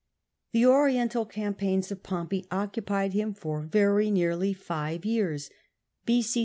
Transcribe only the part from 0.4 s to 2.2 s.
The Oriental campaigns of